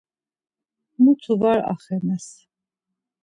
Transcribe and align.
Mutu 1.01 1.33
var 1.41 1.59
axenes. 1.73 2.27